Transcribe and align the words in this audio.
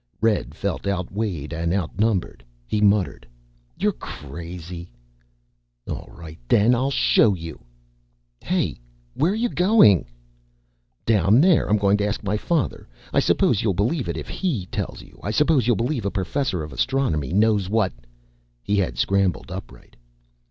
Red 0.19 0.55
felt 0.55 0.87
outweighed 0.87 1.53
and 1.53 1.71
outnumbered. 1.71 2.43
He 2.65 2.81
muttered, 2.81 3.27
"You're 3.77 3.91
crazy!" 3.91 4.89
"All 5.87 6.09
right, 6.11 6.39
then. 6.47 6.73
I'll 6.73 6.89
show 6.89 7.35
you." 7.35 7.61
"Hey! 8.43 8.79
Where 9.13 9.31
are 9.31 9.35
you 9.35 9.47
going?" 9.47 10.07
"Down 11.05 11.39
there. 11.39 11.69
I'm 11.69 11.77
going 11.77 11.97
to 11.97 12.07
ask 12.07 12.23
my 12.23 12.35
father. 12.35 12.87
I 13.13 13.19
suppose 13.19 13.61
you'll 13.61 13.75
believe 13.75 14.09
it 14.09 14.17
if 14.17 14.27
he 14.27 14.65
tells 14.71 15.03
you. 15.03 15.19
I 15.21 15.29
suppose 15.29 15.67
you'll 15.67 15.75
believe 15.75 16.03
a 16.03 16.09
Professor 16.09 16.63
of 16.63 16.73
Astronomy 16.73 17.31
knows 17.31 17.69
what" 17.69 17.93
He 18.63 18.77
had 18.77 18.97
scrambled 18.97 19.51
upright. 19.51 19.95